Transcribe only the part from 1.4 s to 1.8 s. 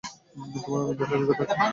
আছে।